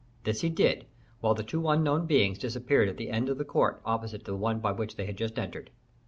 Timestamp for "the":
1.35-1.43, 2.97-3.11, 3.37-3.45, 4.31-4.35